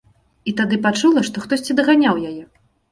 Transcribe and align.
І 0.51 0.53
тады 0.61 0.79
пачула, 0.87 1.25
што 1.31 1.45
хтосьці 1.47 1.79
даганяў 1.83 2.15
яе. 2.33 2.39